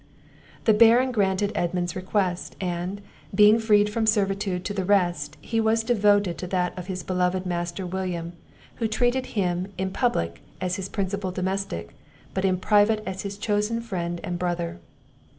[0.65, 3.01] The Baron granted Edmund's request; and,
[3.35, 7.45] being freed from servitude to the rest, he was devoted to that of his beloved
[7.45, 8.33] Master William,
[8.77, 11.93] who treated him in public as his principal domestic,
[12.33, 14.79] but in private as his chosen friend and brother.